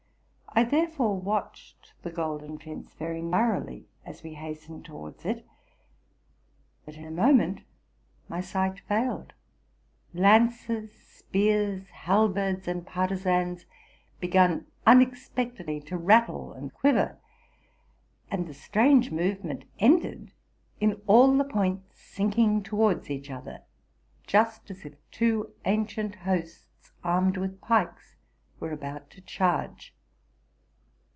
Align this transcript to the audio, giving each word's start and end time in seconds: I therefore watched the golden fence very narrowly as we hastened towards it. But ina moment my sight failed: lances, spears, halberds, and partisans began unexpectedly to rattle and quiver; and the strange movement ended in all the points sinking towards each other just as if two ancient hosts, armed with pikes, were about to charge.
I 0.53 0.65
therefore 0.65 1.17
watched 1.17 1.93
the 2.01 2.11
golden 2.11 2.57
fence 2.59 2.93
very 2.95 3.21
narrowly 3.21 3.87
as 4.05 4.21
we 4.21 4.33
hastened 4.33 4.83
towards 4.83 5.23
it. 5.23 5.47
But 6.85 6.97
ina 6.97 7.11
moment 7.11 7.61
my 8.27 8.41
sight 8.41 8.81
failed: 8.81 9.31
lances, 10.13 10.91
spears, 10.93 11.87
halberds, 11.91 12.67
and 12.67 12.85
partisans 12.85 13.65
began 14.19 14.65
unexpectedly 14.85 15.79
to 15.83 15.97
rattle 15.97 16.51
and 16.51 16.73
quiver; 16.73 17.17
and 18.29 18.45
the 18.45 18.53
strange 18.53 19.09
movement 19.09 19.63
ended 19.79 20.33
in 20.81 21.01
all 21.07 21.37
the 21.37 21.45
points 21.45 21.95
sinking 21.97 22.61
towards 22.61 23.09
each 23.09 23.31
other 23.31 23.61
just 24.27 24.69
as 24.69 24.83
if 24.83 24.95
two 25.11 25.53
ancient 25.63 26.15
hosts, 26.15 26.91
armed 27.05 27.37
with 27.37 27.61
pikes, 27.61 28.17
were 28.59 28.73
about 28.73 29.09
to 29.11 29.21
charge. 29.21 29.95